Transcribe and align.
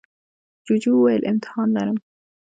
جوجو 0.65 0.91
وویل 0.95 1.21
امتحان 1.31 1.67
لرم. 1.75 1.97